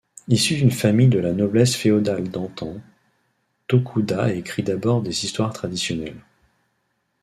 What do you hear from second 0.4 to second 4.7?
d'une famille de la noblesse féodale d'antan, Tokuda écrit